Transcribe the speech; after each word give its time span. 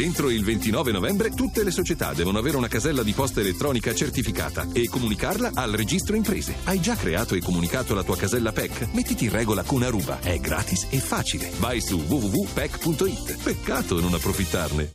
Entro 0.00 0.30
il 0.30 0.42
29 0.42 0.92
novembre 0.92 1.28
tutte 1.28 1.62
le 1.62 1.70
società 1.70 2.14
devono 2.14 2.38
avere 2.38 2.56
una 2.56 2.68
casella 2.68 3.02
di 3.02 3.12
posta 3.12 3.40
elettronica 3.40 3.92
certificata 3.94 4.66
e 4.72 4.88
comunicarla 4.88 5.50
al 5.52 5.72
registro 5.72 6.16
imprese. 6.16 6.54
Hai 6.64 6.80
già 6.80 6.96
creato 6.96 7.34
e 7.34 7.42
comunicato 7.42 7.94
la 7.94 8.02
tua 8.02 8.16
casella 8.16 8.50
PEC? 8.50 8.94
Mettiti 8.94 9.24
in 9.24 9.30
regola 9.30 9.62
con 9.62 9.82
Aruba. 9.82 10.20
È 10.20 10.38
gratis 10.38 10.86
e 10.88 11.00
facile. 11.00 11.50
Vai 11.58 11.82
su 11.82 11.98
www.pec.it. 11.98 13.42
Peccato 13.42 14.00
non 14.00 14.14
approfittarne. 14.14 14.92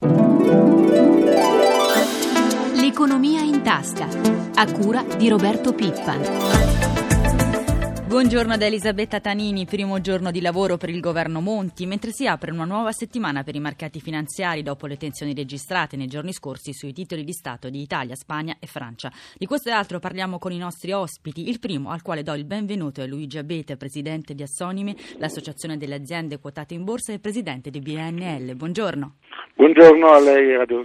L'economia 2.73 3.41
in 3.41 3.61
tasca. 3.61 4.07
A 4.55 4.71
cura 4.71 5.03
di 5.03 5.29
Roberto 5.29 5.73
Pippan. 5.73 6.94
Buongiorno 8.07 8.55
da 8.55 8.67
Elisabetta 8.67 9.19
Tanini, 9.19 9.65
primo 9.65 9.99
giorno 9.99 10.29
di 10.29 10.39
lavoro 10.39 10.77
per 10.77 10.89
il 10.89 10.99
governo 10.99 11.41
Monti, 11.41 11.87
mentre 11.87 12.11
si 12.11 12.27
apre 12.27 12.51
una 12.51 12.63
nuova 12.63 12.91
settimana 12.91 13.41
per 13.41 13.55
i 13.55 13.59
mercati 13.59 13.99
finanziari 13.99 14.61
dopo 14.61 14.85
le 14.85 14.95
tensioni 14.95 15.33
registrate 15.33 15.97
nei 15.97 16.05
giorni 16.05 16.31
scorsi 16.31 16.71
sui 16.71 16.93
titoli 16.93 17.23
di 17.23 17.33
Stato 17.33 17.67
di 17.67 17.81
Italia, 17.81 18.13
Spagna 18.13 18.57
e 18.59 18.67
Francia. 18.67 19.11
Di 19.35 19.47
questo 19.47 19.69
e 19.69 19.71
altro 19.71 19.97
parliamo 19.97 20.37
con 20.37 20.51
i 20.51 20.59
nostri 20.59 20.91
ospiti. 20.91 21.49
Il 21.49 21.59
primo, 21.59 21.89
al 21.89 22.03
quale 22.03 22.21
do 22.21 22.35
il 22.35 22.45
benvenuto, 22.45 23.01
è 23.01 23.07
Luigi 23.07 23.39
Abete, 23.39 23.75
presidente 23.75 24.35
di 24.35 24.43
Assonime, 24.43 24.95
l'associazione 25.17 25.75
delle 25.75 25.95
aziende 25.95 26.39
quotate 26.39 26.75
in 26.75 26.83
borsa 26.83 27.11
e 27.11 27.17
presidente 27.17 27.71
di 27.71 27.79
BNL. 27.79 28.55
Buongiorno. 28.55 29.15
Buongiorno 29.55 30.07
a 30.09 30.19
lei, 30.19 30.55
Radio 30.55 30.83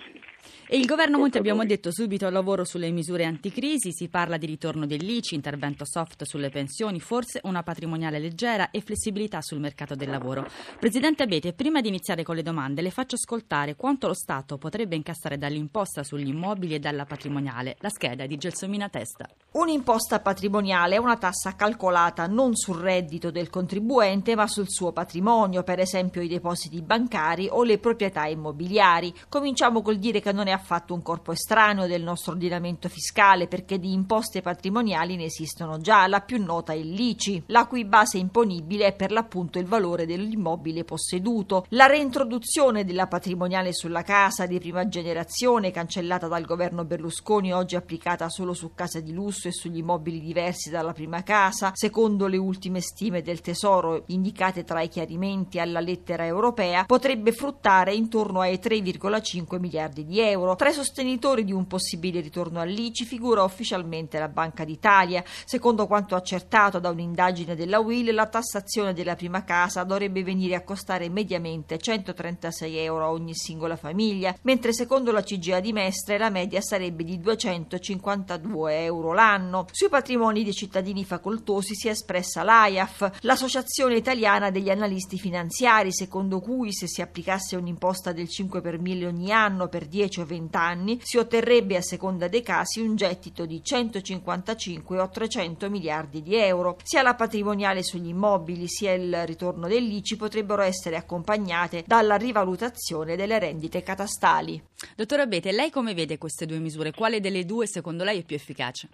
e 0.73 0.77
il 0.77 0.87
governo 0.87 1.19
Monti 1.19 1.37
abbiamo 1.37 1.65
detto 1.65 1.91
subito 1.91 2.27
al 2.27 2.33
lavoro 2.33 2.65
sulle 2.65 2.93
misure 2.93 3.25
anticrisi, 3.25 3.91
si 3.91 4.07
parla 4.07 4.37
di 4.37 4.47
ritorno 4.47 4.87
dell'ICI, 4.87 5.35
intervento 5.35 5.85
soft 5.85 6.23
sulle 6.23 6.49
pensioni, 6.49 7.01
forse 7.01 7.41
una 7.43 7.65
patrimoniale 7.65 8.21
leggera 8.21 8.71
e 8.71 8.81
flessibilità 8.81 9.43
sul 9.43 9.59
mercato 9.59 9.97
del 9.97 10.09
lavoro. 10.09 10.47
Presidente 10.79 11.25
Abete, 11.25 11.55
prima 11.55 11.81
di 11.81 11.89
iniziare 11.89 12.23
con 12.23 12.37
le 12.37 12.45
domande 12.45 12.83
le 12.83 12.93
faccio 12.93 13.17
ascoltare 13.17 13.75
quanto 13.75 14.07
lo 14.07 14.15
Stato 14.15 14.59
potrebbe 14.59 14.95
incassare 14.95 15.39
dall'imposta 15.39 16.05
sugli 16.05 16.29
immobili 16.29 16.77
e 16.77 16.79
dalla 16.79 17.05
patrimoniale. 17.05 17.75
La 17.81 17.89
scheda 17.89 18.27
di 18.27 18.37
Gelsomina 18.37 18.89
Testa. 18.89 19.29
Un'imposta 19.51 20.21
patrimoniale 20.21 20.95
è 20.95 20.99
una 20.99 21.17
tassa 21.17 21.57
calcolata 21.57 22.29
non 22.29 22.55
sul 22.55 22.77
reddito 22.77 23.33
del 23.33 23.51
contribuente 23.51 24.37
ma 24.37 24.47
sul 24.47 24.69
suo 24.69 24.93
patrimonio, 24.93 25.65
per 25.65 25.81
esempio 25.81 26.23
i 26.23 26.29
depositi 26.29 26.81
bancari 26.81 27.49
o 27.51 27.65
le 27.65 27.79
proprietà 27.79 28.27
immobiliari. 28.27 29.13
Cominciamo 29.29 29.83
col 29.83 29.99
dire 29.99 30.21
che 30.21 30.31
non 30.31 30.47
è 30.47 30.59
affatto 30.61 30.95
un 30.95 31.03
corpo 31.03 31.33
estraneo 31.33 31.87
del 31.87 32.03
nostro 32.03 32.33
ordinamento 32.33 32.89
fiscale 32.89 33.49
perché 33.49 33.79
di 33.79 33.93
imposte 33.93 34.43
patrimoniali 34.43 35.17
ne 35.17 35.25
esistono 35.25 35.79
già, 35.79 36.07
la 36.07 36.21
più 36.21 36.43
nota 36.43 36.73
è 36.73 36.79
l'ICI, 36.79 37.45
la 37.47 37.67
cui 37.67 37.85
base 37.85 38.19
imponibile 38.19 38.87
è 38.87 38.93
per 38.95 39.11
l'appunto 39.11 39.59
il 39.59 39.67
valore 39.67 40.07
dell'immobile 40.07 40.85
posseduto. 40.85 41.65
La 41.71 41.87
reintroduzione 41.87 42.85
della 42.85 43.07
patrimoniale 43.07 43.73
sulla 43.73 44.03
casa 44.03 44.47
di 44.47 44.59
prima 44.59 44.87
generazione, 44.89 45.71
cancellata 45.71 46.29
dal 46.29 46.45
governo 46.45 46.85
Berlusconi, 46.85 47.53
oggi 47.53 47.77
applicata 47.77 48.29
solo 48.29 48.53
su 48.53 48.73
case 48.75 49.03
di 49.03 49.13
lusso 49.13 49.49
e 49.49 49.53
sugli 49.53 49.79
immobili 49.79 50.21
diversi 50.21 50.71
dalla 50.71 50.93
prima 50.93 51.23
casa, 51.23 51.73
secondo 51.75 52.27
le 52.27 52.37
ultime 52.37 52.81
stime 52.81 53.23
del 53.23 53.41
Tesoro 53.41 54.05
indicate 54.07 54.65
tra 54.65 54.83
i 54.83 54.89
chiarimenti 54.89 55.59
alla 55.59 55.81
lettera 55.81 56.27
europea, 56.27 56.85
potrebbe 56.85 57.33
fruttare 57.33 57.95
intorno 57.95 58.41
ai 58.41 58.59
3,5 58.63 59.59
miliardi 59.59 60.05
di 60.05 60.21
euro 60.21 60.50
euro. 60.51 60.57
Tra 60.57 60.69
i 60.69 60.73
sostenitori 60.73 61.45
di 61.45 61.53
un 61.53 61.67
possibile 61.67 62.21
ritorno 62.21 62.61
all'ICI 62.61 63.05
figura 63.05 63.43
ufficialmente 63.43 64.19
la 64.19 64.29
Banca 64.29 64.65
d'Italia. 64.65 65.23
Secondo 65.45 65.87
quanto 65.87 66.15
accertato 66.15 66.79
da 66.79 66.91
un'indagine 66.91 67.55
della 67.55 67.79
WIL, 67.79 68.13
la 68.13 68.27
tassazione 68.27 68.93
della 68.93 69.17
prima 69.17 69.45
casa 69.45 69.85
dovrebbe 69.85 70.23
venire 70.23 70.55
a 70.55 70.63
costare 70.63 71.09
mediamente 71.09 71.79
136 71.79 72.77
euro 72.77 73.05
a 73.05 73.11
ogni 73.11 73.35
singola 73.35 73.77
famiglia, 73.77 74.35
mentre 74.43 74.73
secondo 74.73 75.13
la 75.13 75.23
CGA 75.23 75.61
di 75.61 75.73
Mestre 75.73 76.19
la 76.19 76.31
media 76.31 76.61
sarebbe 76.61 77.05
di 77.05 77.21
252 77.21 78.85
euro 78.85 79.13
l'anno. 79.13 79.67
Sui 79.71 79.89
patrimoni 79.89 80.45
dei 80.45 80.53
cittadini 80.53 81.05
facoltosi 81.05 81.75
si 81.75 81.89
è 81.89 81.91
espressa 81.91 82.43
l'AIAF, 82.43 83.19
l'Associazione 83.21 83.97
Italiana 83.97 84.51
degli 84.51 84.71
Analisti 84.71 85.19
Finanziari, 85.19 85.93
secondo 85.93 86.41
cui 86.41 86.73
se 86.73 86.87
si 86.87 87.03
applicasse 87.03 87.57
un'imposta 87.57 88.13
del 88.13 88.29
5 88.29 88.61
per 88.61 88.79
1000 88.79 89.07
ogni 89.07 89.33
anno 89.33 89.69
per 89.69 89.87
10 89.87 90.21
o 90.21 90.27
20 90.27 90.40
30 90.41 90.61
anni 90.61 90.99
si 91.03 91.19
otterrebbe 91.19 91.77
a 91.77 91.83
seconda 91.83 92.29
dei 92.29 92.43
casi 92.43 92.81
un 92.81 92.97
gettito 92.97 93.45
di 93.45 93.63
155 93.63 94.99
o 94.99 95.09
300 95.09 95.69
miliardi 95.69 96.23
di 96.23 96.37
euro. 96.37 96.77
Sia 96.83 97.03
la 97.03 97.15
patrimoniale 97.15 97.83
sugli 97.83 98.09
immobili 98.09 98.67
sia 98.67 98.95
il 98.95 99.27
ritorno 99.27 99.69
dell'ICI 99.69 100.17
potrebbero 100.17 100.63
essere 100.63 100.97
accompagnate 100.97 101.85
dalla 101.87 102.17
rivalutazione 102.17 103.17
delle 103.17 103.39
rendite 103.39 103.83
catastali. 103.83 104.61
Dottor 104.97 105.21
Abete, 105.21 105.53
lei 105.53 105.71
come 105.71 105.93
vede 105.95 106.17
queste 106.17 106.47
due 106.47 106.59
misure? 106.59 106.93
Quale 106.93 107.21
delle 107.21 107.45
due 107.45 107.67
secondo 107.67 108.05
lei 108.05 108.21
è 108.21 108.25
più 108.25 108.37
efficace? 108.37 108.89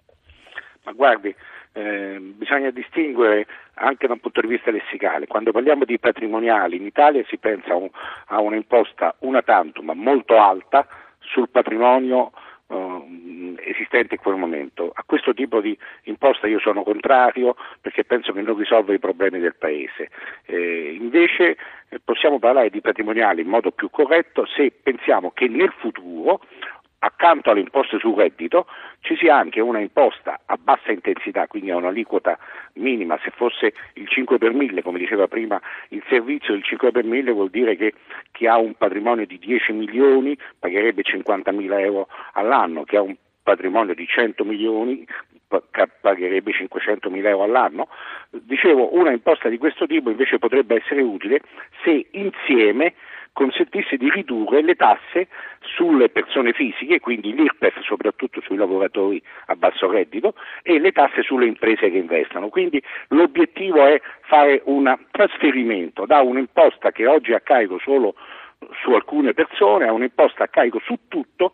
Ma 0.83 0.91
guardi, 0.93 1.33
eh, 1.73 2.17
bisogna 2.19 2.71
distinguere 2.71 3.45
anche 3.75 4.07
da 4.07 4.13
un 4.13 4.19
punto 4.19 4.41
di 4.41 4.47
vista 4.47 4.71
lessicale. 4.71 5.27
Quando 5.27 5.51
parliamo 5.51 5.85
di 5.85 5.99
patrimoniali 5.99 6.77
in 6.77 6.85
Italia 6.85 7.23
si 7.27 7.37
pensa 7.37 7.73
a, 7.73 7.75
un, 7.75 7.89
a 8.27 8.39
un'imposta 8.39 9.15
una 9.19 9.41
tantum 9.41 9.91
molto 9.93 10.39
alta 10.39 10.87
sul 11.27 11.49
patrimonio 11.49 12.31
Uh, 12.69 13.55
esistente 13.63 14.15
in 14.15 14.19
quel 14.19 14.35
momento. 14.35 14.91
A 14.93 15.03
questo 15.05 15.33
tipo 15.33 15.61
di 15.61 15.77
imposta 16.03 16.47
io 16.47 16.59
sono 16.59 16.83
contrario 16.83 17.55
perché 17.79 18.03
penso 18.03 18.33
che 18.33 18.41
non 18.41 18.57
risolva 18.57 18.93
i 18.93 18.99
problemi 18.99 19.39
del 19.39 19.55
Paese. 19.55 20.09
Eh, 20.45 20.97
invece 20.99 21.57
eh, 21.89 21.99
possiamo 22.03 22.39
parlare 22.39 22.69
di 22.69 22.81
patrimoniali 22.81 23.41
in 23.41 23.47
modo 23.47 23.71
più 23.71 23.89
corretto 23.89 24.45
se 24.45 24.71
pensiamo 24.83 25.31
che 25.31 25.47
nel 25.47 25.73
futuro 25.77 26.41
accanto 26.99 27.51
alle 27.51 27.59
imposte 27.61 27.99
sul 27.99 28.15
reddito 28.15 28.67
ci 29.01 29.15
sia 29.15 29.35
anche 29.35 29.59
una 29.59 29.79
imposta 29.79 30.39
a 30.45 30.57
bassa 30.61 30.91
intensità, 30.91 31.47
quindi 31.47 31.69
a 31.71 31.75
un'aliquota 31.75 32.37
minima, 32.73 33.19
se 33.23 33.31
fosse 33.31 33.73
il 33.93 34.07
5 34.07 34.37
per 34.37 34.53
1000, 34.53 34.81
come 34.81 34.99
diceva 34.99 35.27
prima 35.27 35.61
il 35.89 36.03
servizio, 36.07 36.53
il 36.53 36.63
5 36.63 36.91
per 36.91 37.03
1000 37.03 37.31
vuol 37.31 37.49
dire 37.49 37.75
che 37.75 37.93
chi 38.31 38.47
ha 38.47 38.57
un 38.57 38.73
patrimonio 38.75 39.25
di 39.25 39.37
10 39.37 39.73
milioni 39.73 40.37
pagherebbe 40.59 41.03
50 41.03 41.51
mila 41.51 41.79
euro 41.79 42.07
all'anno, 42.33 42.83
chi 42.83 42.95
ha 42.95 43.01
un 43.01 43.15
patrimonio 43.43 43.93
di 43.93 44.05
100 44.05 44.43
milioni 44.43 45.07
pagherebbe 46.01 46.51
500 46.51 47.09
mila 47.09 47.29
euro 47.29 47.43
all'anno. 47.43 47.87
Dicevo, 48.29 48.93
una 48.95 49.11
imposta 49.11 49.47
di 49.47 49.57
questo 49.57 49.87
tipo 49.87 50.09
invece 50.09 50.37
potrebbe 50.37 50.75
essere 50.75 51.01
utile 51.01 51.41
se 51.83 52.07
insieme 52.11 52.93
consentisse 53.37 53.97
di 53.97 54.09
ridurre 54.09 54.63
le 54.63 54.73
tasse 54.73 55.27
sulle 55.59 56.09
persone 56.09 56.53
fisiche, 56.53 56.99
quindi 56.99 57.35
l'IRPEF 57.35 57.81
soprattutto 57.81 58.41
sui 58.41 58.55
lavoratori 58.55 59.21
a 59.45 59.55
basso 59.55 59.87
reddito 59.91 60.33
e 60.63 60.79
le 60.79 60.91
tasse 60.91 61.21
sulle 61.21 61.45
imprese 61.45 61.91
che 61.91 61.97
investono. 61.99 62.49
Quindi 62.49 62.81
l'obiettivo 63.09 63.85
è 63.85 64.01
fare 64.21 64.63
un 64.65 64.91
trasferimento 65.11 66.07
da 66.07 66.21
un'imposta 66.21 66.91
che 66.91 67.05
oggi 67.05 67.31
è 67.31 67.35
a 67.35 67.41
carico 67.41 67.77
solo 67.77 68.15
su 68.81 68.89
alcune 68.93 69.35
persone 69.35 69.85
a 69.85 69.91
un'imposta 69.91 70.45
a 70.45 70.47
carico 70.47 70.79
su 70.83 70.97
tutto 71.07 71.53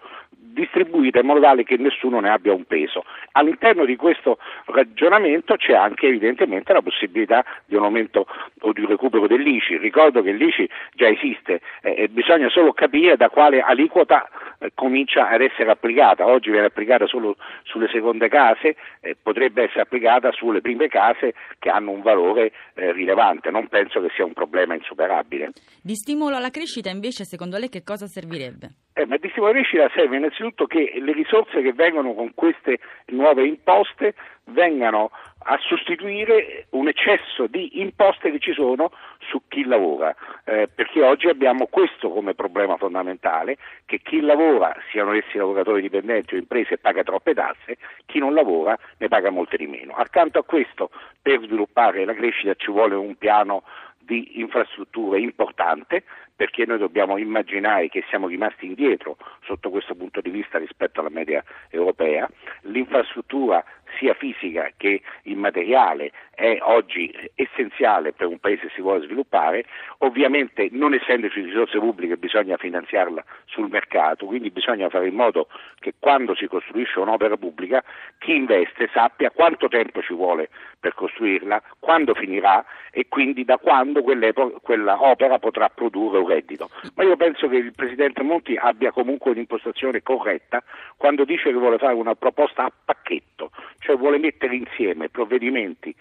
distribuita 0.52 1.20
in 1.20 1.26
modo 1.26 1.42
tale 1.42 1.64
che 1.64 1.78
nessuno 1.78 2.20
ne 2.20 2.30
abbia 2.30 2.54
un 2.54 2.66
peso. 2.66 3.04
All'interno 3.34 3.86
di 3.86 3.96
questo 3.96 4.38
ragionamento 4.66 5.56
c'è 5.56 5.74
anche 5.74 6.08
evidentemente 6.08 6.74
la 6.74 6.81
possibilità 6.81 7.44
di 7.66 7.76
un 7.76 7.84
aumento 7.84 8.28
o 8.62 8.72
di 8.72 8.81
un 8.81 8.88
recupero 8.88 9.28
dell'ICI. 9.28 9.78
Ricordo 9.78 10.22
che 10.22 10.31
l'ICI 10.31 10.70
già 10.94 11.08
esiste 11.08 11.62
eh, 11.81 11.96
e 11.98 12.08
bisogna 12.09 12.50
solo 12.50 12.74
capire 12.74 13.18
da 13.18 13.30
quale 13.30 13.62
aliquota 13.62 14.28
eh, 14.59 14.72
comincia 14.74 15.30
ad 15.30 15.42
essere 15.42 15.72
applicata. 15.72 16.26
Oggi 16.28 16.52
viene 16.52 16.68
applicata 16.68 17.08
solo 17.08 17.36
sulle 17.64 17.88
seconde 17.90 18.30
case, 18.30 18.75
eh, 19.02 19.16
potrebbe 19.22 19.64
essere 19.64 19.81
applicata 19.81 20.31
sulle 20.31 20.62
prime 20.62 20.88
case 20.88 21.34
che 21.60 21.70
hanno 21.70 21.92
un 21.92 22.02
valore 22.02 22.52
eh, 22.75 22.92
rilevante. 22.92 23.50
Non 23.50 23.68
penso 23.68 24.02
che 24.02 24.10
sia 24.16 24.25
un 24.25 24.34
problema 24.34 24.75
insuperabile. 24.75 25.52
Di 25.81 25.96
stimolo 25.96 26.36
alla 26.36 26.50
crescita 26.50 26.90
invece 26.90 27.24
secondo 27.25 27.58
lei 27.58 27.70
che 27.70 27.84
cosa 27.84 28.06
servirebbe? 28.08 28.70
Eh, 28.96 29.08
ma 29.08 29.16
alla 29.20 29.52
crescita 29.52 29.90
serve 29.95 30.18
innanzitutto 30.18 30.68
che 30.68 30.94
le 31.00 31.13
risorse 31.13 31.63
che 31.63 31.74
vengono 31.74 32.13
con 32.13 32.31
queste 32.36 32.78
nuove 33.07 33.44
imposte 33.44 34.13
vengano 34.45 35.10
a 35.45 35.57
sostituire 35.57 36.68
un 36.72 36.88
eccesso 36.88 37.48
di 37.48 37.81
imposte 37.81 38.30
che 38.30 38.38
ci 38.38 38.54
sono 38.54 38.92
su 39.18 39.42
chi 39.48 39.66
lavora, 39.66 40.16
eh, 40.45 40.69
perché 40.74 41.01
oggi 41.01 41.28
abbiamo 41.28 41.66
questo 41.68 42.12
come 42.12 42.36
problema 42.36 42.78
fondamentale, 42.78 43.57
che 43.86 44.00
chi 44.00 44.22
lavora, 44.22 44.75
siano 44.92 45.13
essi 45.13 45.38
lavoratori 45.38 45.81
dipendenti 45.81 46.36
o 46.36 46.38
imprese, 46.38 46.78
paga 46.78 47.04
troppe 47.04 47.34
tasse, 47.34 47.78
chi 48.06 48.19
non 48.19 48.36
lavora 48.36 48.78
ne 49.00 49.07
paga 49.07 49.31
molte 49.31 49.57
di 49.57 49.66
meno. 49.66 49.94
Accanto 49.94 50.38
a 50.38 50.44
questo, 50.44 50.92
per 51.19 51.39
sviluppare 51.42 52.06
la 52.06 52.13
crescita 52.13 52.54
ci 52.54 52.69
vuole 52.69 52.96
un 52.96 53.16
piano 53.16 53.63
di 53.98 54.39
infrastrutture 54.39 55.19
importante 55.19 56.04
perché 56.44 56.66
noi 56.66 56.78
dobbiamo 56.78 57.18
immaginare 57.18 57.88
che 57.88 58.04
siamo 58.10 58.28
rimasti 58.28 58.66
indietro 58.66 59.16
sotto 59.45 59.69
questo 59.69 59.95
punto 59.95 60.19
di 60.19 60.30
vista 60.30 60.57
rispetto 60.57 61.00
alla 61.00 61.07
media 61.07 61.42
europea. 61.69 62.30
L'infrastruttura 62.63 63.63
sia 63.98 64.13
fisica 64.13 64.69
che 64.75 65.01
immateriale 65.24 66.12
è 66.36 66.57
oggi 66.62 67.13
essenziale 67.36 68.12
per 68.12 68.28
un 68.28 68.40
paese 68.40 68.68
che 68.68 68.74
si 68.75 68.81
vuole 68.81 69.06
sviluppare, 69.06 69.66
ovviamente 70.00 70.68
non 70.72 70.94
essendoci 70.94 71.42
risorse 71.42 71.80
pubbliche 71.80 72.18
bisogna 72.18 72.57
finanziarla 72.57 73.24
sul 73.46 73.69
mercato, 73.69 74.25
quindi 74.25 74.50
bisogna 74.50 74.89
fare 74.89 75.07
in 75.07 75.16
modo 75.16 75.48
che 75.80 75.94
quando 76.00 76.36
si 76.36 76.48
costruisce 76.48 77.00
un'opera 77.00 77.38
pubblica 77.38 77.84
chi 78.18 78.36
investe 78.36 78.89
sappia 78.92 79.31
quanto 79.31 79.68
tempo 79.68 80.01
ci 80.01 80.13
vuole 80.13 80.50
per 80.80 80.96
costruirla, 80.96 81.62
quando 81.80 82.13
finirà 82.13 82.66
e 82.92 83.07
quindi 83.07 83.46
da 83.46 83.57
quando 83.57 84.01
quella 84.01 85.04
opera 85.04 85.39
potrà 85.39 85.69
produrre 85.69 86.18
un 86.18 86.25
reddito. 86.33 86.69
Ma 86.95 87.03
io 87.03 87.15
penso 87.15 87.47
che 87.47 87.57
il 87.57 87.74
Presidente 87.74 88.24
Monti 88.24 88.56
abbia 88.56 88.91
comunque 88.91 89.31
un'impostazione 89.31 90.01
corretta 90.01 90.63
quando 90.97 91.25
dice 91.25 91.51
che 91.51 91.57
vuole 91.57 91.77
fare 91.77 91.94
una 91.94 92.15
proposta 92.15 92.65
a 92.65 92.71
pacchetto, 92.83 93.51
cioè 93.80 93.95
vuole 93.95 94.18
mettere 94.18 94.56
insieme 94.56 95.09
provvedimenti 95.09 95.94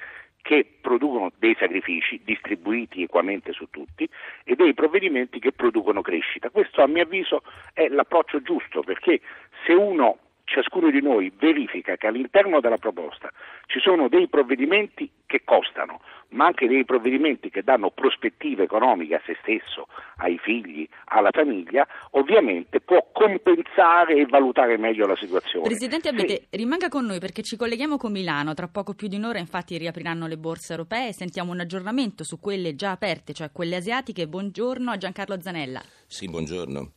che 0.43 0.67
producono 0.81 1.31
dei 1.39 1.57
sacrifici 1.59 2.21
distribuiti 2.25 3.03
equamente 3.03 3.53
su 3.53 3.71
tutti 3.71 4.09
e 4.45 4.57
dei 4.57 4.75
provvedimenti 4.75 5.39
che 5.39 5.53
producono 5.53 6.03
crescita. 6.03 6.51
Questo 6.51 6.83
a 6.83 6.89
mio 6.89 7.05
avviso 7.05 7.43
è 7.73 7.87
l'approccio 7.89 8.43
giusto 8.43 8.83
perché 8.83 9.21
se 9.65 9.73
uno 9.73 10.19
ciascuno 10.53 10.91
di 10.91 11.01
noi 11.01 11.33
verifica 11.35 11.97
che 11.97 12.07
all'interno 12.07 12.61
della 12.61 12.77
proposta 12.77 13.31
ci 13.67 13.81
sono 13.81 14.09
dei 14.09 14.29
provvedimenti 14.29 15.11
che 15.25 15.43
costano, 15.45 16.01
ma 16.31 16.45
anche 16.45 16.69
dei 16.69 16.85
provvedimenti 16.85 17.49
che 17.49 17.63
danno 17.63 17.91
prospettive 17.91 18.65
economiche 18.65 19.15
a 19.15 19.23
se 19.25 19.37
stesso, 19.41 19.89
ai 20.17 20.39
figli, 20.39 20.87
alla 21.07 21.31
famiglia, 21.33 21.87
ovviamente 22.11 22.81
può 22.81 23.09
compensare 23.13 24.17
e 24.17 24.27
valutare 24.27 24.77
meglio 24.77 25.07
la 25.07 25.17
situazione. 25.17 25.65
Presidente 25.65 26.11
Abete, 26.11 26.47
sì. 26.51 26.57
rimanga 26.59 26.89
con 26.89 27.07
noi 27.07 27.19
perché 27.19 27.43
ci 27.43 27.57
colleghiamo 27.57 27.97
con 27.97 28.13
Milano, 28.13 28.53
tra 28.53 28.69
poco 28.69 28.93
più 28.93 29.09
di 29.09 29.17
un'ora 29.17 29.39
infatti 29.39 29.79
riapriranno 29.79 30.27
le 30.27 30.37
borse 30.37 30.73
europee 30.73 31.09
e 31.09 31.15
sentiamo 31.15 31.53
un 31.53 31.61
aggiornamento 31.61 32.25
su 32.25 32.39
quelle 32.39 32.75
già 32.75 32.91
aperte, 32.91 33.33
cioè 33.33 33.51
quelle 33.51 33.77
asiatiche. 33.77 34.29
Buongiorno 34.29 34.91
a 34.91 34.99
Giancarlo 34.99 35.41
Zanella. 35.41 35.81
Sì, 36.07 36.29
buongiorno. 36.29 36.93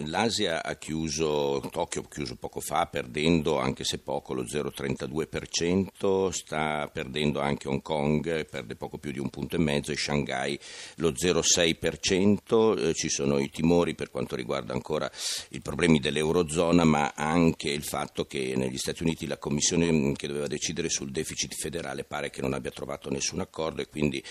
L'Asia 0.00 0.62
ha 0.64 0.76
chiuso, 0.76 1.62
Tokyo 1.70 2.02
ha 2.02 2.08
chiuso 2.08 2.36
poco 2.36 2.60
fa 2.60 2.86
perdendo 2.86 3.58
anche 3.58 3.84
se 3.84 3.98
poco 3.98 4.32
lo 4.32 4.42
0,32%, 4.42 6.30
sta 6.30 6.88
perdendo 6.92 7.40
anche 7.40 7.68
Hong 7.68 7.82
Kong, 7.82 8.46
perde 8.46 8.74
poco 8.74 8.96
più 8.96 9.10
di 9.10 9.18
un 9.18 9.28
punto 9.28 9.56
e 9.56 9.58
mezzo 9.58 9.92
e 9.92 9.96
Shanghai 9.96 10.58
lo 10.96 11.10
0,6%, 11.12 12.78
eh, 12.78 12.94
ci 12.94 13.10
sono 13.10 13.38
i 13.38 13.50
timori 13.50 13.94
per 13.94 14.10
quanto 14.10 14.34
riguarda 14.34 14.72
ancora 14.72 15.10
i 15.50 15.60
problemi 15.60 15.98
dell'Eurozona 15.98 16.84
ma 16.84 17.12
anche 17.14 17.68
il 17.70 17.82
fatto 17.82 18.24
che 18.24 18.54
negli 18.56 18.78
Stati 18.78 19.02
Uniti 19.02 19.26
la 19.26 19.38
Commissione 19.38 19.90
mm, 19.92 20.12
che 20.12 20.26
doveva 20.26 20.46
decidere 20.46 20.88
sul 20.88 21.10
deficit 21.10 21.54
federale 21.54 22.04
pare 22.04 22.30
che 22.30 22.40
non 22.40 22.54
abbia 22.54 22.70
trovato 22.70 23.10
nessun 23.10 23.40
accordo 23.40 23.82
e 23.82 23.88
quindi 23.88 24.22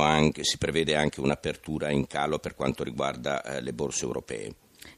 anche, 0.00 0.44
si 0.44 0.58
prevede 0.58 0.94
anche 0.94 1.20
un'apertura 1.20 1.90
in 1.90 2.06
calo 2.06 2.38
per 2.38 2.54
quanto 2.54 2.84
riguarda 2.84 3.42
eh, 3.42 3.60
le 3.60 3.72
borse 3.72 4.04
europee. 4.04 4.45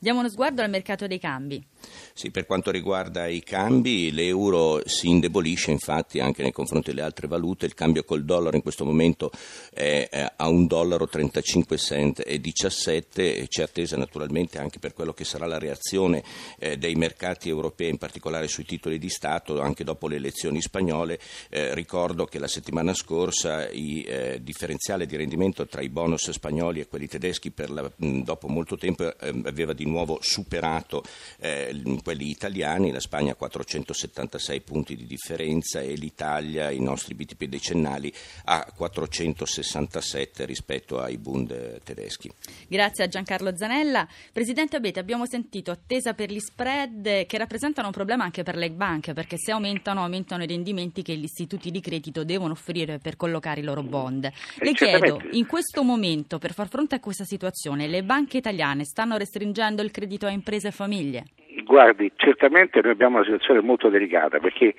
Diamo 0.00 0.20
uno 0.20 0.28
sguardo 0.28 0.62
al 0.62 0.70
mercato 0.70 1.08
dei 1.08 1.18
cambi. 1.18 1.60
Sì, 2.12 2.30
per 2.30 2.46
quanto 2.46 2.70
riguarda 2.70 3.26
i 3.26 3.42
cambi, 3.42 4.10
l'euro 4.10 4.82
si 4.84 5.08
indebolisce 5.08 5.70
infatti 5.70 6.18
anche 6.18 6.42
nei 6.42 6.52
confronti 6.52 6.90
delle 6.90 7.02
altre 7.02 7.28
valute, 7.28 7.66
il 7.66 7.74
cambio 7.74 8.02
col 8.04 8.24
dollaro 8.24 8.56
in 8.56 8.62
questo 8.62 8.84
momento 8.84 9.30
è 9.72 10.08
a 10.10 10.48
1,35 10.48 10.66
dollaro 10.66 12.24
e 12.24 12.40
17, 12.40 13.46
c'è 13.48 13.62
attesa 13.62 13.96
naturalmente 13.96 14.58
anche 14.58 14.78
per 14.78 14.94
quello 14.94 15.12
che 15.12 15.24
sarà 15.24 15.46
la 15.46 15.58
reazione 15.58 16.22
eh, 16.58 16.76
dei 16.76 16.94
mercati 16.94 17.48
europei, 17.48 17.90
in 17.90 17.98
particolare 17.98 18.48
sui 18.48 18.64
titoli 18.64 18.98
di 18.98 19.08
Stato, 19.08 19.60
anche 19.60 19.84
dopo 19.84 20.08
le 20.08 20.16
elezioni 20.16 20.60
spagnole. 20.60 21.18
Eh, 21.48 21.74
ricordo 21.74 22.24
che 22.24 22.38
la 22.38 22.48
settimana 22.48 22.94
scorsa 22.94 23.68
il 23.70 24.06
eh, 24.06 24.40
differenziale 24.42 25.06
di 25.06 25.16
rendimento 25.16 25.66
tra 25.66 25.80
i 25.80 25.88
bonus 25.88 26.30
spagnoli 26.30 26.80
e 26.80 26.88
quelli 26.88 27.06
tedeschi 27.06 27.52
la, 27.68 27.90
dopo 27.96 28.48
molto 28.48 28.76
tempo 28.76 29.16
ehm, 29.18 29.44
aveva 29.46 29.72
di 29.72 29.84
nuovo 29.84 30.18
superato 30.20 31.02
eh, 31.38 31.67
quelli 32.02 32.30
italiani, 32.30 32.90
la 32.90 33.00
Spagna 33.00 33.32
ha 33.32 33.34
476 33.34 34.60
punti 34.62 34.96
di 34.96 35.06
differenza 35.06 35.80
e 35.80 35.94
l'Italia, 35.94 36.70
i 36.70 36.80
nostri 36.80 37.14
BTP 37.14 37.44
decennali, 37.44 38.12
ha 38.44 38.70
467 38.74 40.44
rispetto 40.44 41.00
ai 41.00 41.18
Bund 41.18 41.82
tedeschi. 41.82 42.30
Grazie 42.66 43.04
a 43.04 43.08
Giancarlo 43.08 43.56
Zanella. 43.56 44.06
Presidente 44.32 44.76
Abete, 44.76 45.00
abbiamo 45.00 45.26
sentito 45.26 45.70
attesa 45.70 46.14
per 46.14 46.30
gli 46.30 46.40
spread 46.40 47.26
che 47.26 47.38
rappresentano 47.38 47.88
un 47.88 47.92
problema 47.92 48.24
anche 48.24 48.42
per 48.42 48.56
le 48.56 48.70
banche 48.70 49.12
perché 49.12 49.36
se 49.38 49.52
aumentano, 49.52 50.02
aumentano 50.02 50.42
i 50.42 50.46
rendimenti 50.46 51.02
che 51.02 51.16
gli 51.16 51.24
istituti 51.24 51.70
di 51.70 51.80
credito 51.80 52.24
devono 52.24 52.52
offrire 52.52 52.98
per 52.98 53.16
collocare 53.16 53.60
i 53.60 53.64
loro 53.64 53.82
bond. 53.82 54.30
Le 54.58 54.72
chiedo, 54.72 55.20
in 55.32 55.46
questo 55.46 55.82
momento, 55.82 56.38
per 56.38 56.52
far 56.52 56.68
fronte 56.68 56.94
a 56.94 57.00
questa 57.00 57.24
situazione, 57.24 57.86
le 57.86 58.02
banche 58.02 58.38
italiane 58.38 58.84
stanno 58.84 59.16
restringendo 59.16 59.82
il 59.82 59.90
credito 59.90 60.26
a 60.26 60.30
imprese 60.30 60.68
e 60.68 60.72
famiglie? 60.72 61.24
Guardi, 61.68 62.10
certamente 62.16 62.80
noi 62.80 62.92
abbiamo 62.92 63.16
una 63.16 63.26
situazione 63.26 63.60
molto 63.60 63.90
delicata 63.90 64.38
perché 64.38 64.74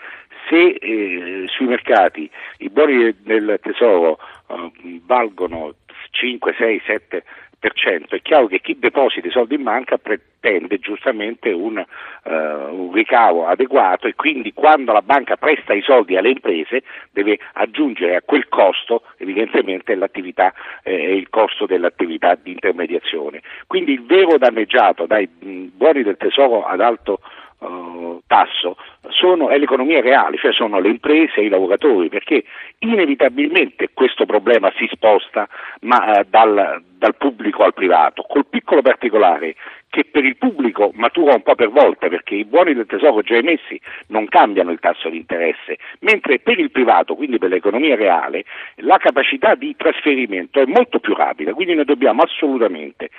se 0.50 0.70
eh, 0.70 1.44
sui 1.46 1.68
mercati 1.68 2.28
i 2.58 2.70
buoni 2.72 3.16
del 3.22 3.60
tesoro 3.62 4.18
eh, 4.48 5.00
valgono 5.06 5.76
5, 6.10 6.56
6, 6.58 6.82
7 6.88 7.24
è 7.60 8.22
chiaro 8.22 8.48
che 8.48 8.62
chi 8.62 8.80
deposita 8.80 9.28
i 9.28 9.32
soldi 9.32 9.56
in 9.56 9.64
banca 9.64 9.98
pretende 9.98 10.80
giustamente 10.80 11.52
un, 11.52 11.78
uh, 11.78 12.30
un, 12.32 12.94
ricavo 12.94 13.48
adeguato 13.48 14.08
e 14.08 14.16
quindi 14.16 14.54
quando 14.54 14.94
la 14.94 15.02
banca 15.02 15.36
presta 15.36 15.74
i 15.74 15.82
soldi 15.82 16.16
alle 16.16 16.30
imprese 16.30 16.84
deve 17.12 17.38
aggiungere 17.54 18.16
a 18.16 18.22
quel 18.22 18.48
costo 18.48 19.04
evidentemente 19.18 19.94
l'attività 19.96 20.54
e 20.82 20.94
eh, 20.94 21.16
il 21.16 21.30
costo 21.30 21.66
dell'attività 21.66 22.36
di 22.36 22.52
intermediazione. 22.52 23.42
Quindi 23.68 23.92
il 23.92 24.06
vero 24.06 24.38
danneggiato 24.38 25.06
dai 25.06 25.28
buoni 25.28 26.04
del 26.04 26.16
tesoro 26.16 26.64
ad 26.64 26.80
alto 26.80 27.20
uh, 27.60 28.22
tasso 28.28 28.78
sono, 29.10 29.50
è 29.50 29.58
l'economia 29.58 30.02
reale, 30.02 30.38
cioè 30.38 30.54
sono 30.54 30.80
le 30.80 30.90
imprese 30.90 31.36
e 31.36 31.46
i 31.46 31.50
lavoratori, 31.50 32.10
perché 32.10 32.44
inevitabilmente 32.80 33.90
questo 33.94 34.26
problema 34.26 34.72
si 34.78 34.88
sposta 34.92 35.48
ma, 35.82 36.20
uh, 36.20 36.26
dal, 36.30 36.84
dal 36.98 37.16
pubblico 37.16 37.64
al 37.64 37.74
privato, 37.74 38.24
col 38.24 38.46
piccolo 38.46 38.82
particolare 38.82 39.56
che 39.90 40.06
per 40.06 40.24
il 40.24 40.38
pubblico 40.38 40.92
matura 40.94 41.34
un 41.34 41.42
po' 41.42 41.56
per 41.56 41.70
volta 41.70 42.10
perché 42.10 42.36
i 42.36 42.46
buoni 42.46 42.76
del 42.76 42.86
tesoro 42.86 43.22
già 43.22 43.36
emessi 43.36 43.80
non 44.08 44.28
cambiano 44.28 44.72
il 44.72 44.80
tasso 44.80 45.10
di 45.10 45.18
interesse, 45.18 45.78
mentre 46.02 46.40
per 46.40 46.60
il 46.60 46.70
privato, 46.70 47.16
quindi 47.16 47.40
per 47.40 47.50
l'economia 47.50 47.96
reale, 47.96 48.46
la 48.76 48.98
capacità 48.98 49.56
di 49.56 49.76
trasferimento 49.76 50.60
è 50.60 50.66
molto 50.66 51.00
più 51.00 51.16
rapida, 51.16 51.54
quindi 51.54 51.74
noi 51.74 51.86
dobbiamo 51.86 52.22
assolutamente 52.22 53.10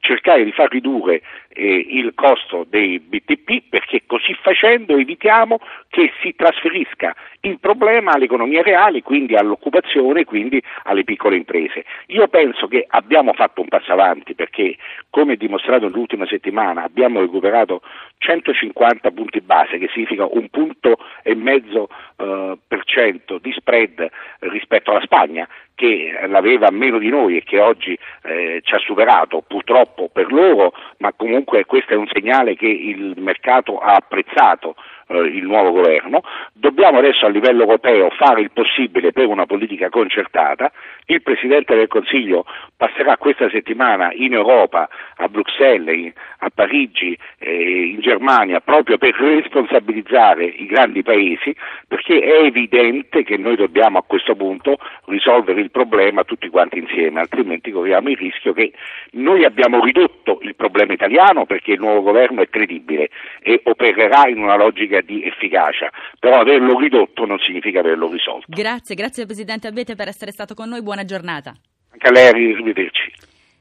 cercare 0.00 0.44
di 0.44 0.52
far 0.52 0.70
ridurre 0.70 1.22
eh, 1.60 1.86
il 1.90 2.12
costo 2.14 2.64
dei 2.68 2.98
BTP 2.98 3.68
perché 3.68 4.02
così 4.06 4.34
facendo 4.40 4.96
evitiamo 4.96 5.60
che 5.88 6.10
si 6.22 6.34
trasferisca 6.34 7.14
il 7.40 7.58
problema 7.58 8.12
all'economia 8.12 8.62
reale, 8.62 9.02
quindi 9.02 9.34
all'occupazione, 9.36 10.24
quindi 10.24 10.62
alle 10.84 11.04
piccole 11.04 11.36
imprese. 11.36 11.84
Io 12.06 12.28
penso 12.28 12.66
che 12.66 12.84
abbiamo 12.88 13.32
fatto 13.34 13.60
un 13.60 13.68
passo 13.68 13.92
avanti 13.92 14.34
perché, 14.34 14.76
come 15.10 15.36
dimostrato 15.36 15.86
nell'ultima 15.86 16.26
settimana, 16.26 16.82
abbiamo 16.82 17.20
recuperato 17.20 17.82
150 18.18 19.10
punti 19.10 19.40
base, 19.40 19.78
che 19.78 19.88
significa 19.92 20.26
un 20.26 20.48
punto 20.48 20.98
e 21.22 21.34
mezzo 21.34 21.88
eh, 22.16 22.58
per 22.66 22.84
cento 22.84 23.38
di 23.38 23.52
spread 23.52 24.08
rispetto 24.40 24.90
alla 24.90 25.00
Spagna, 25.00 25.48
che 25.74 26.12
l'aveva 26.26 26.70
meno 26.70 26.98
di 26.98 27.08
noi 27.08 27.38
e 27.38 27.42
che 27.42 27.58
oggi 27.58 27.98
eh, 28.22 28.60
ci 28.62 28.74
ha 28.74 28.78
superato, 28.78 29.42
purtroppo 29.46 30.10
per 30.12 30.30
loro, 30.30 30.74
ma 30.98 31.14
comunque 31.14 31.49
questo 31.66 31.92
è 31.92 31.96
un 31.96 32.08
segnale 32.12 32.54
che 32.56 32.66
il 32.68 33.14
mercato 33.18 33.78
ha 33.78 33.94
apprezzato 33.94 34.76
eh, 35.10 35.18
il 35.18 35.42
nuovo 35.42 35.72
governo, 35.72 36.22
dobbiamo 36.52 36.98
adesso 36.98 37.26
a 37.26 37.28
livello 37.28 37.62
europeo 37.62 38.10
fare 38.10 38.42
il 38.42 38.52
possibile 38.52 39.10
per 39.10 39.26
una 39.26 39.44
politica 39.44 39.88
concertata, 39.88 40.70
il 41.06 41.22
Presidente 41.22 41.74
del 41.74 41.88
Consiglio 41.88 42.44
passerà 42.76 43.16
questa 43.16 43.50
settimana 43.50 44.12
in 44.12 44.32
Europa, 44.34 44.88
a 45.16 45.28
Bruxelles, 45.28 46.12
a 46.38 46.50
Parigi, 46.54 47.18
eh, 47.38 47.86
in 47.86 48.00
Germania, 48.00 48.60
proprio 48.60 48.98
per 48.98 49.14
responsabilizzare 49.14 50.44
i 50.44 50.66
grandi 50.66 51.02
paesi, 51.02 51.54
perché 51.88 52.20
è 52.20 52.44
evidente 52.44 53.24
che 53.24 53.36
noi 53.36 53.56
dobbiamo 53.56 53.98
a 53.98 54.04
questo 54.06 54.36
punto 54.36 54.78
risolvere 55.06 55.60
il 55.60 55.72
problema 55.72 56.22
tutti 56.22 56.48
quanti 56.48 56.78
insieme, 56.78 57.18
altrimenti 57.18 57.72
corriamo 57.72 58.08
il 58.10 58.16
rischio 58.16 58.52
che 58.52 58.72
noi 59.12 59.44
abbiamo 59.44 59.82
ridotto 59.82 60.38
il 60.42 60.54
problema 60.54 60.92
italiano 60.92 61.46
perché 61.46 61.72
il 61.72 61.80
nuovo 61.80 62.02
governo 62.02 62.42
è 62.42 62.48
credibile 62.48 63.10
e 63.42 63.60
opererà 63.64 64.28
in 64.28 64.40
una 64.40 64.56
logica 64.56 64.99
di 65.02 65.22
efficacia, 65.24 65.90
però 66.18 66.40
averlo 66.40 66.78
ridotto 66.78 67.24
non 67.24 67.38
significa 67.38 67.80
averlo 67.80 68.10
risolto. 68.10 68.46
Grazie, 68.48 68.94
grazie 68.94 69.26
Presidente 69.26 69.66
Abete 69.66 69.94
per 69.94 70.08
essere 70.08 70.32
stato 70.32 70.54
con 70.54 70.68
noi, 70.68 70.82
buona 70.82 71.04
giornata. 71.04 71.54
Anche 71.92 72.06
a 72.06 72.10
lei, 72.10 72.28
arrivederci. 72.28 73.12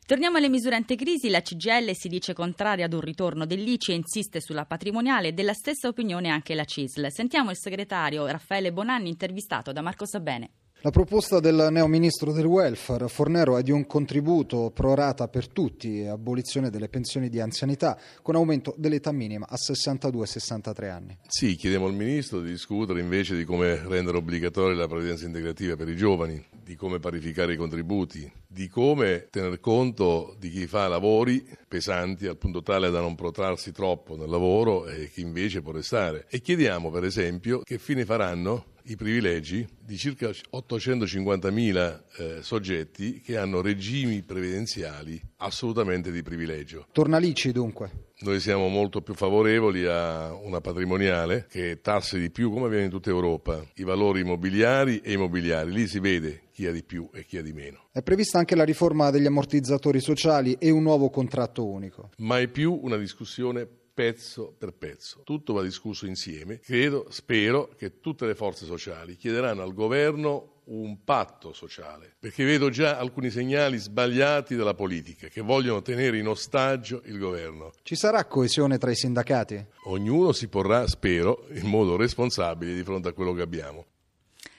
Torniamo 0.10 0.38
alle 0.38 0.50
misure 0.50 0.76
anticrisi. 0.76 1.30
La 1.30 1.42
CGL 1.42 1.92
si 1.94 2.08
dice 2.08 2.34
contraria 2.34 2.86
ad 2.86 2.94
un 2.94 3.02
ritorno 3.02 3.46
dell'ICI 3.46 3.92
e 3.92 3.96
insiste 3.96 4.42
sulla 4.42 4.66
patrimoniale. 4.66 5.36
Della 5.36 5.54
stessa 5.54 5.88
opinione 5.88 6.30
anche 6.30 6.56
la 6.56 6.64
CISL. 6.64 7.12
Sentiamo 7.12 7.52
il 7.52 7.58
segretario 7.58 8.26
Raffaele 8.26 8.72
Bonanni 8.72 9.10
intervistato 9.10 9.72
da 9.72 9.82
Marco 9.82 10.08
Sabene. 10.08 10.50
La 10.82 10.92
proposta 10.92 11.42
del 11.42 11.68
neo 11.72 11.88
ministro 11.88 12.32
del 12.32 12.46
welfare 12.46 13.10
Fornero 13.10 13.58
è 13.58 13.64
di 13.64 13.72
un 13.72 13.86
contributo 13.86 14.72
pro 14.74 14.96
rata 14.96 15.28
per 15.28 15.50
tutti 15.50 16.06
abolizione 16.06 16.70
delle 16.70 16.88
pensioni 16.88 17.28
di 17.28 17.42
anzianità 17.42 18.00
con 18.22 18.36
aumento 18.36 18.74
dell'età 18.78 19.12
minima 19.12 19.46
a 19.50 19.58
62-63 19.58 20.90
anni. 20.90 21.18
Sì, 21.28 21.58
chiediamo 21.58 21.86
al 21.86 21.94
ministro 21.94 22.40
di 22.40 22.52
discutere 22.52 23.02
invece 23.02 23.36
di 23.36 23.44
come 23.44 23.86
rendere 23.86 24.16
obbligatoria 24.20 24.78
la 24.78 24.88
previdenza 24.88 25.26
integrativa 25.26 25.76
per 25.76 25.90
i 25.90 25.98
giovani, 25.98 26.42
di 26.64 26.78
come 26.78 27.00
parificare 27.00 27.56
i 27.56 27.58
contributi, 27.58 28.32
di 28.48 28.70
come 28.70 29.28
tener 29.30 29.60
conto 29.60 30.34
di 30.40 30.50
chi 30.50 30.66
fa 30.66 30.88
lavori 30.88 31.46
pesanti 31.68 32.26
al 32.26 32.38
punto 32.38 32.62
tale 32.62 32.90
da 32.90 33.02
non 33.02 33.16
protrarsi 33.16 33.74
troppo 33.74 34.16
nel 34.16 34.30
lavoro 34.30 34.88
e 34.88 35.10
chi 35.12 35.20
invece 35.20 35.62
può 35.62 35.74
restare. 35.74 36.26
E 36.30 36.40
chiediamo 36.40 36.90
per 36.90 37.04
esempio 37.04 37.64
che 37.66 37.78
fine 37.80 38.06
faranno 38.06 38.78
i 38.90 38.96
privilegi 38.96 39.68
di 39.80 39.98
circa 39.98 40.30
850.000 40.30 42.00
eh, 42.18 42.42
soggetti 42.42 43.22
che 43.22 43.38
hanno 43.38 43.62
regimi 43.62 44.24
previdenziali 44.24 45.22
assolutamente 45.38 46.12
di 46.12 46.24
privilegio. 46.24 46.88
Tornalici 46.92 47.52
dunque. 47.52 48.08
Noi 48.22 48.40
siamo 48.40 48.68
molto 48.68 49.02
più 49.02 49.14
favorevoli 49.14 49.86
a 49.86 50.34
una 50.34 50.60
patrimoniale 50.60 51.46
che 51.50 51.80
tassi 51.82 52.20
di 52.20 52.32
più, 52.32 52.52
come 52.52 52.66
avviene 52.66 52.86
in 52.86 52.90
tutta 52.90 53.10
Europa, 53.10 53.64
i 53.76 53.84
valori 53.84 54.22
immobiliari 54.22 55.00
e 55.00 55.14
immobiliari. 55.14 55.72
Lì 55.72 55.88
si 55.88 56.00
vede 56.00 56.42
chi 56.52 56.66
ha 56.66 56.72
di 56.72 56.84
più 56.84 57.10
e 57.14 57.24
chi 57.24 57.38
ha 57.38 57.42
di 57.42 57.54
meno. 57.54 57.88
È 57.92 58.02
prevista 58.02 58.40
anche 58.40 58.56
la 58.56 58.66
riforma 58.66 59.12
degli 59.12 59.26
ammortizzatori 59.26 60.02
sociali 60.02 60.58
e 60.60 60.70
un 60.72 60.84
nuovo 60.84 61.10
contratto 61.10 61.66
unico. 61.66 62.10
Mai 62.18 62.50
più 62.50 62.78
una 62.82 62.98
discussione 62.98 63.68
pezzo 64.00 64.56
per 64.58 64.72
pezzo. 64.72 65.24
Tutto 65.26 65.52
va 65.52 65.62
discusso 65.62 66.06
insieme. 66.06 66.62
Credo, 66.62 67.08
spero 67.10 67.70
che 67.76 68.00
tutte 68.00 68.26
le 68.26 68.34
forze 68.34 68.66
sociali 68.66 69.18
chiederanno 69.18 69.62
al 69.62 69.74
governo 69.74 70.62
un 70.68 71.04
patto 71.04 71.52
sociale, 71.52 72.16
perché 72.18 72.46
vedo 72.46 72.70
già 72.70 72.98
alcuni 72.98 73.30
segnali 73.30 73.78
sbagliati 73.78 74.56
dalla 74.56 74.74
politica 74.74 75.28
che 75.28 75.42
vogliono 75.42 75.82
tenere 75.82 76.18
in 76.18 76.30
ostaggio 76.30 77.02
il 77.08 77.18
governo. 77.18 77.74
Ci 77.82 77.96
sarà 77.96 78.24
coesione 78.24 78.78
tra 78.78 78.90
i 78.90 78.96
sindacati? 78.96 79.66
Ognuno 79.88 80.32
si 80.32 80.48
porrà, 80.48 80.88
spero, 80.88 81.48
in 81.52 81.68
modo 81.68 81.98
responsabile 81.98 82.74
di 82.74 82.84
fronte 82.84 83.10
a 83.10 83.14
quello 83.14 83.34
che 83.34 83.42
abbiamo. 83.42 83.86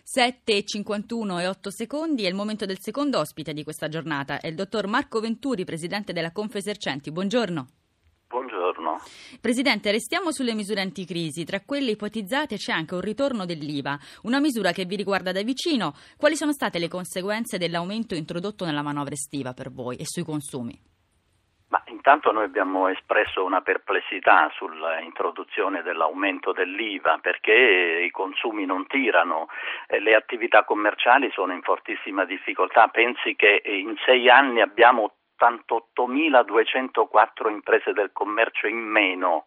7, 0.03 0.65
51 0.65 1.39
e 1.39 1.47
8 1.47 1.71
secondi 1.71 2.25
è 2.25 2.29
il 2.29 2.35
momento 2.35 2.67
del 2.67 2.79
secondo 2.79 3.19
ospite 3.21 3.55
di 3.55 3.65
questa 3.65 3.89
giornata, 3.89 4.39
è 4.39 4.49
il 4.49 4.55
dottor 4.55 4.87
Marco 4.87 5.19
Venturi, 5.19 5.65
presidente 5.65 6.13
della 6.13 6.31
Confesercenti. 6.31 7.11
Buongiorno. 7.11 7.80
Presidente, 9.41 9.91
restiamo 9.91 10.33
sulle 10.33 10.55
misure 10.55 10.81
anticrisi. 10.81 11.45
Tra 11.45 11.61
quelle 11.61 11.93
ipotizzate 11.93 12.57
c'è 12.57 12.73
anche 12.73 12.95
un 12.95 13.01
ritorno 13.01 13.45
dell'IVA, 13.45 13.99
una 14.23 14.41
misura 14.41 14.73
che 14.73 14.85
vi 14.85 14.97
riguarda 14.97 15.33
da 15.33 15.43
vicino. 15.43 15.95
Quali 16.17 16.37
sono 16.37 16.53
state 16.53 16.79
le 16.79 16.89
conseguenze 16.89 17.59
dell'aumento 17.59 18.15
introdotto 18.15 18.65
nella 18.65 18.83
manovra 18.83 19.13
estiva 19.13 19.53
per 19.53 19.71
voi 19.71 19.97
e 19.97 20.05
sui 20.07 20.23
consumi? 20.23 20.89
Ma 21.71 21.81
intanto 21.87 22.33
noi 22.33 22.45
abbiamo 22.45 22.89
espresso 22.89 23.45
una 23.45 23.61
perplessità 23.61 24.51
sull'introduzione 24.57 25.83
dell'aumento 25.83 26.51
dell'IVA 26.53 27.19
perché 27.23 28.03
i 28.05 28.11
consumi 28.11 28.67
non 28.67 28.89
tirano, 28.89 29.47
le 29.87 30.15
attività 30.17 30.65
commerciali 30.65 31.31
sono 31.31 31.53
in 31.53 31.63
fortissima 31.63 32.25
difficoltà. 32.25 32.89
Pensi 32.89 33.37
che 33.37 33.63
in 33.65 33.95
sei 34.05 34.29
anni 34.29 34.61
abbiamo 34.61 35.13
88.204 35.41 37.51
imprese 37.51 37.93
del 37.93 38.11
commercio 38.13 38.67
in 38.67 38.79
meno, 38.79 39.45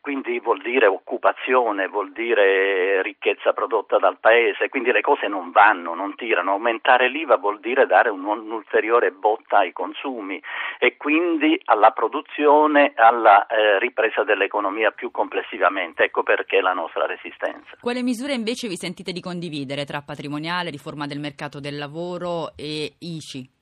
quindi 0.00 0.40
vuol 0.40 0.62
dire 0.62 0.86
occupazione, 0.86 1.88
vuol 1.88 2.10
dire 2.12 3.02
ricchezza 3.02 3.52
prodotta 3.52 3.98
dal 3.98 4.18
paese, 4.18 4.70
quindi 4.70 4.92
le 4.92 5.02
cose 5.02 5.28
non 5.28 5.50
vanno, 5.50 5.94
non 5.94 6.14
tirano. 6.14 6.52
Aumentare 6.52 7.10
l'IVA 7.10 7.36
vuol 7.36 7.60
dire 7.60 7.86
dare 7.86 8.08
un'ulteriore 8.08 9.12
botta 9.12 9.58
ai 9.58 9.72
consumi 9.72 10.42
e 10.78 10.96
quindi 10.96 11.60
alla 11.66 11.90
produzione, 11.90 12.92
alla 12.96 13.46
eh, 13.46 13.78
ripresa 13.78 14.24
dell'economia 14.24 14.90
più 14.90 15.10
complessivamente. 15.10 16.04
Ecco 16.04 16.22
perché 16.22 16.62
la 16.62 16.72
nostra 16.72 17.04
resistenza. 17.04 17.76
Quale 17.78 18.02
misure 18.02 18.32
invece 18.32 18.68
vi 18.68 18.76
sentite 18.76 19.12
di 19.12 19.20
condividere 19.20 19.84
tra 19.84 20.00
patrimoniale, 20.00 20.70
riforma 20.70 21.06
del 21.06 21.20
mercato 21.20 21.60
del 21.60 21.76
lavoro 21.76 22.56
e 22.56 22.94
ICI? 22.98 23.59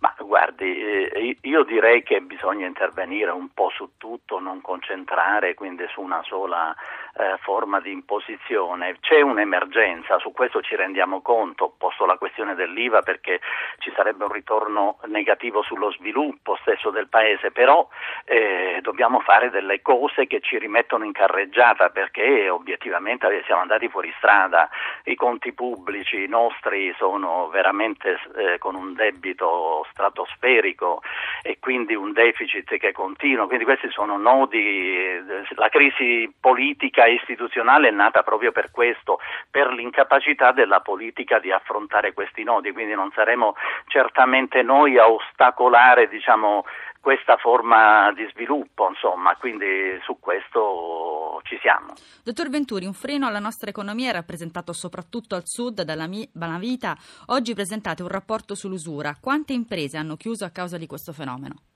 Ma 0.00 0.14
guardi, 0.18 0.64
eh, 0.64 1.36
io 1.42 1.62
direi 1.64 2.02
che 2.02 2.22
bisogna 2.22 2.66
intervenire 2.66 3.30
un 3.30 3.52
po' 3.52 3.70
su 3.70 3.92
tutto, 3.98 4.38
non 4.38 4.62
concentrare 4.62 5.54
quindi 5.54 5.84
su 5.88 6.00
una 6.00 6.22
sola 6.22 6.74
eh, 7.14 7.36
forma 7.40 7.80
di 7.80 7.90
imposizione. 7.92 8.96
C'è 9.00 9.20
un'emergenza, 9.20 10.18
su 10.18 10.32
questo 10.32 10.60
ci 10.60 10.76
rendiamo 10.76 11.20
conto, 11.20 11.74
posto 11.76 12.06
la 12.06 12.16
questione 12.16 12.54
dell'IVA 12.54 13.02
perché 13.02 13.40
ci 13.78 13.92
sarebbe 13.94 14.24
un 14.24 14.32
ritorno 14.32 14.98
negativo 15.06 15.62
sullo 15.62 15.90
sviluppo 15.92 16.56
stesso 16.60 16.90
del 16.90 17.08
Paese, 17.08 17.50
però 17.50 17.88
eh, 18.24 18.78
dobbiamo 18.82 19.20
fare 19.20 19.50
delle 19.50 19.82
cose 19.82 20.26
che 20.26 20.40
ci 20.40 20.58
rimettono 20.58 21.04
in 21.04 21.12
carreggiata 21.12 21.90
perché 21.90 22.48
obiettivamente 22.48 23.42
siamo 23.44 23.62
andati 23.62 23.88
fuori 23.88 24.12
strada, 24.18 24.68
i 25.04 25.14
conti 25.14 25.52
pubblici 25.52 26.26
nostri 26.26 26.94
sono 26.96 27.48
veramente 27.48 28.18
eh, 28.36 28.58
con 28.58 28.74
un 28.74 28.94
debito 28.94 29.86
stratosferico 29.90 31.02
e 31.42 31.58
quindi 31.58 31.94
un 31.94 32.12
deficit 32.12 32.76
che 32.76 32.92
continua, 32.92 33.46
quindi 33.46 33.64
questi 33.64 33.90
sono 33.90 34.16
nodi, 34.16 34.96
eh, 34.96 35.22
la 35.54 35.68
crisi 35.68 36.32
politica 36.40 36.99
e 37.04 37.14
istituzionale 37.14 37.88
è 37.88 37.92
nata 37.92 38.22
proprio 38.22 38.52
per 38.52 38.70
questo, 38.70 39.18
per 39.50 39.72
l'incapacità 39.72 40.52
della 40.52 40.80
politica 40.80 41.38
di 41.38 41.52
affrontare 41.52 42.12
questi 42.12 42.42
nodi, 42.42 42.72
quindi 42.72 42.94
non 42.94 43.10
saremo 43.12 43.54
certamente 43.86 44.62
noi 44.62 44.98
a 44.98 45.08
ostacolare 45.10 46.08
diciamo, 46.08 46.64
questa 47.00 47.36
forma 47.38 48.12
di 48.12 48.28
sviluppo, 48.32 48.88
insomma, 48.88 49.34
quindi 49.36 49.98
su 50.02 50.18
questo 50.20 51.40
ci 51.44 51.58
siamo. 51.60 51.94
Dottor 52.22 52.50
Venturi, 52.50 52.84
un 52.84 52.92
freno 52.92 53.26
alla 53.26 53.38
nostra 53.38 53.70
economia 53.70 54.10
è 54.10 54.12
rappresentato 54.12 54.72
soprattutto 54.72 55.34
al 55.34 55.46
sud 55.46 55.82
dalla 55.82 56.08
Banavita. 56.32 56.96
Oggi 57.26 57.54
presentate 57.54 58.02
un 58.02 58.08
rapporto 58.08 58.54
sull'usura. 58.54 59.16
Quante 59.20 59.52
imprese 59.52 59.96
hanno 59.96 60.16
chiuso 60.16 60.44
a 60.44 60.50
causa 60.50 60.76
di 60.76 60.86
questo 60.86 61.12
fenomeno? 61.12 61.69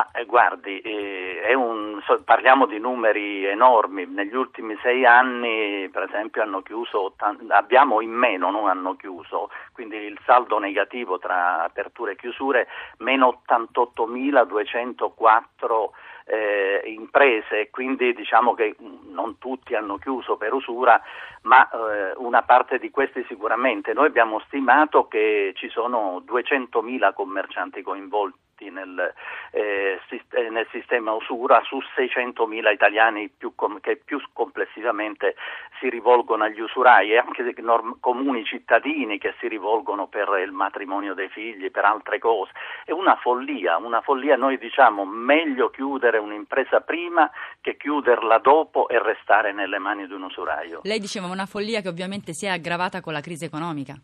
Ma 0.00 0.08
eh, 0.12 0.24
guardi, 0.24 0.80
eh, 0.80 1.52
un, 1.54 2.00
so, 2.06 2.22
parliamo 2.24 2.64
di 2.64 2.78
numeri 2.78 3.44
enormi. 3.44 4.06
Negli 4.06 4.34
ultimi 4.34 4.74
sei 4.80 5.04
anni, 5.04 5.90
per 5.90 6.04
esempio, 6.04 6.40
hanno 6.40 6.62
chiuso, 6.62 7.12
abbiamo 7.48 8.00
in 8.00 8.12
meno, 8.12 8.50
non 8.50 8.66
hanno 8.66 8.96
chiuso, 8.96 9.50
quindi 9.74 9.96
il 9.96 10.18
saldo 10.24 10.58
negativo 10.58 11.18
tra 11.18 11.64
aperture 11.64 12.12
e 12.12 12.16
chiusure, 12.16 12.66
meno 12.98 13.42
88.204 13.46 15.90
eh, 16.24 16.80
imprese, 16.86 17.68
quindi 17.68 18.14
diciamo 18.14 18.54
che 18.54 18.74
non 19.10 19.36
tutti 19.36 19.74
hanno 19.74 19.98
chiuso 19.98 20.38
per 20.38 20.54
usura, 20.54 20.98
ma 21.42 21.68
eh, 21.68 22.14
una 22.16 22.40
parte 22.40 22.78
di 22.78 22.90
questi 22.90 23.22
sicuramente. 23.28 23.92
Noi 23.92 24.06
abbiamo 24.06 24.40
stimato 24.46 25.08
che 25.08 25.52
ci 25.56 25.68
sono 25.68 26.22
200.000 26.26 27.12
commercianti 27.12 27.82
coinvolti 27.82 28.48
nel, 28.68 29.14
eh, 29.52 29.98
eh, 30.08 30.48
nel, 30.50 30.66
sistema 30.70 31.12
usura 31.12 31.62
su 31.64 31.78
600.000 31.96 32.70
italiani 32.70 33.32
com- 33.54 33.80
che 33.80 33.96
più 33.96 34.20
complessivamente 34.32 35.36
si 35.78 35.88
rivolgono 35.88 36.44
agli 36.44 36.60
usurai 36.60 37.12
e 37.12 37.18
anche 37.18 37.54
norm- 37.58 37.96
comuni 38.00 38.44
cittadini 38.44 39.18
che 39.18 39.34
si 39.40 39.48
rivolgono 39.48 40.08
per 40.08 40.28
il 40.44 40.52
matrimonio 40.52 41.14
dei 41.14 41.28
figli, 41.28 41.70
per 41.70 41.84
altre 41.84 42.18
cose. 42.18 42.52
È 42.84 42.92
una 42.92 43.16
follia, 43.16 43.78
una 43.78 44.02
follia. 44.02 44.36
Noi 44.36 44.58
diciamo 44.58 45.04
meglio 45.04 45.70
chiudere 45.70 46.18
un'impresa 46.18 46.80
prima 46.80 47.30
che 47.60 47.76
chiuderla 47.76 48.38
dopo 48.38 48.88
e 48.88 49.02
restare 49.02 49.52
nelle 49.52 49.78
mani 49.78 50.06
di 50.06 50.12
un 50.12 50.24
usuraio. 50.24 50.80
Lei 50.82 50.98
diceva 50.98 51.26
una 51.26 51.46
follia 51.46 51.80
che 51.80 51.88
ovviamente 51.88 52.32
si 52.32 52.46
è 52.46 52.50
aggravata 52.50 53.00
con 53.00 53.12
la 53.12 53.20
crisi 53.20 53.44
economica. 53.44 53.94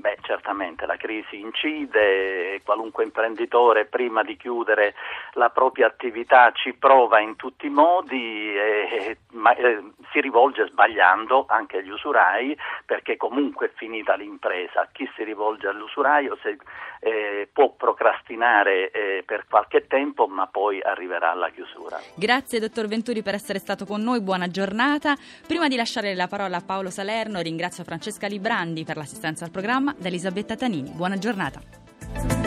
Beh, 0.00 0.18
certamente 0.22 0.86
la 0.86 0.96
crisi 0.96 1.40
incide, 1.40 2.60
qualunque 2.62 3.02
imprenditore 3.02 3.84
prima 3.84 4.22
di 4.22 4.36
chiudere 4.36 4.94
la 5.32 5.50
propria 5.50 5.88
attività 5.88 6.52
ci 6.52 6.72
prova 6.74 7.18
in 7.18 7.34
tutti 7.34 7.66
i 7.66 7.70
modi, 7.70 8.56
e, 8.56 9.18
ma, 9.32 9.52
eh, 9.56 9.82
si 10.12 10.20
rivolge 10.20 10.68
sbagliando 10.68 11.46
anche 11.48 11.78
agli 11.78 11.90
usurai 11.90 12.56
perché 12.86 13.16
comunque 13.16 13.66
è 13.66 13.70
finita 13.74 14.14
l'impresa. 14.14 14.88
Chi 14.92 15.10
si 15.16 15.24
rivolge 15.24 15.66
all'usuraio 15.66 16.38
se, 16.42 16.56
eh, 17.00 17.48
può 17.52 17.72
procrastinare 17.72 18.90
eh, 18.90 19.22
per 19.26 19.46
qualche 19.48 19.88
tempo 19.88 20.28
ma 20.28 20.46
poi 20.46 20.80
arriverà 20.80 21.32
alla 21.32 21.50
chiusura. 21.50 21.98
Grazie 22.14 22.60
dottor 22.60 22.86
Venturi 22.86 23.22
per 23.22 23.34
essere 23.34 23.58
stato 23.58 23.84
con 23.84 24.00
noi, 24.00 24.20
buona 24.20 24.48
giornata. 24.48 25.16
Prima 25.46 25.66
di 25.66 25.74
lasciare 25.74 26.14
la 26.14 26.28
parola 26.28 26.58
a 26.58 26.62
Paolo 26.64 26.90
Salerno 26.90 27.40
ringrazio 27.40 27.82
Francesca 27.82 28.28
Librandi 28.28 28.84
per 28.84 28.96
l'assistenza 28.96 29.44
al 29.44 29.50
programma 29.88 29.94
da 29.98 30.08
Elisabetta 30.08 30.56
Tanini. 30.56 30.90
Buona 30.90 31.16
giornata. 31.16 32.37